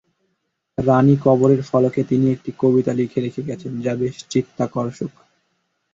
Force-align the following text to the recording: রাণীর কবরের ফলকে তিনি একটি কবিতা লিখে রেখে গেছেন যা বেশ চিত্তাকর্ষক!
রাণীর 0.77 1.19
কবরের 1.23 1.61
ফলকে 1.63 2.01
তিনি 2.03 2.25
একটি 2.31 2.51
কবিতা 2.59 2.91
লিখে 2.93 3.19
রেখে 3.21 3.41
গেছেন 3.49 3.71
যা 3.81 3.93
বেশ 4.01 4.15
চিত্তাকর্ষক! 4.31 5.11